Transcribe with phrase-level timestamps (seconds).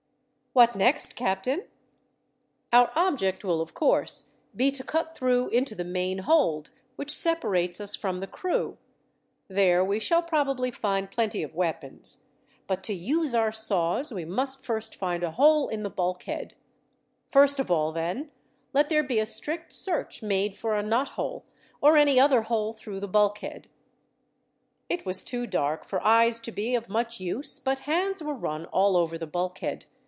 [0.53, 1.63] "What next, captain?"
[2.73, 7.79] "Our object will, of course, be to cut through into the main hold, which separates
[7.79, 8.77] us from the crew.
[9.47, 12.23] There we shall probably find plenty of weapons.
[12.67, 16.53] But to use our saws, we must first find a hole in the bulkhead.
[17.29, 18.29] First of all, then,
[18.73, 21.43] let there be a strict search made for a knothole,
[21.79, 23.69] or any other hole through the bulkhead."
[24.89, 28.65] It was too dark for eyes to be of much use, but hands were run
[28.65, 29.85] all over the bulkhead.